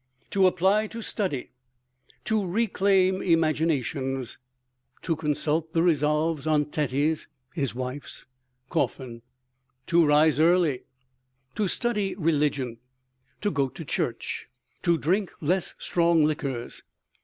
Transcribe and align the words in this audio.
To 0.31 0.47
apply 0.47 0.87
to 0.87 1.03
study. 1.03 1.51
To 2.25 2.43
reclaim 2.43 3.21
imaginations. 3.21 4.39
To 5.03 5.15
consult 5.15 5.73
the 5.73 5.83
resolves 5.83 6.47
on 6.47 6.71
Tetty's 6.71 7.27
[his 7.53 7.75
wife's] 7.75 8.25
coffin. 8.71 9.21
To 9.85 10.03
rise 10.03 10.39
early. 10.39 10.85
To 11.53 11.67
study 11.67 12.15
religion. 12.15 12.77
To 13.41 13.51
go 13.51 13.69
to 13.69 13.85
church. 13.85 14.47
To 14.81 14.97
drink 14.97 15.33
less 15.39 15.75
strong 15.77 16.23
liquors. 16.25 16.81